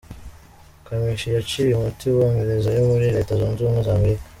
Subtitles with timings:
[0.85, 4.23] Kamichi yaciye umuti wa mperezayo muri Leta Zunze Ubumwe za Amerika.